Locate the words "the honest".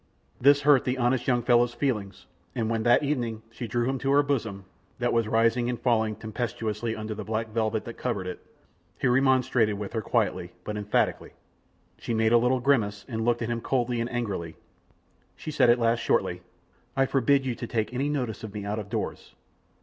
0.83-1.27